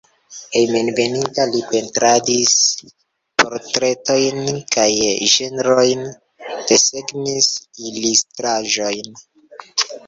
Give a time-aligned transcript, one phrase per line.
[0.59, 2.55] Hejmenveninta li pentradis
[3.43, 4.41] portretojn
[4.77, 4.89] kaj
[5.35, 6.03] ĝenrojn,
[6.73, 7.53] desegnis
[7.93, 9.17] ilustraĵojn.